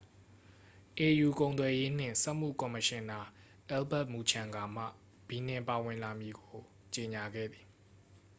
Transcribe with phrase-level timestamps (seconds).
[1.07, 3.19] au ကုန်သွယ်ရေးနှင့် စက်မှု ကော်မရှင်နာ
[3.67, 4.83] အယ်လ်ဘတ် မူချန်ဂါမှ
[5.27, 6.55] ဘီနင်ပါဝင်လာမည်ကို
[6.93, 7.65] ကြေငြာခဲ့သည်